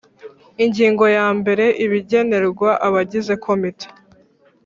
[0.63, 3.87] Ingingo ya mbere Ibigenerwa abagize Komite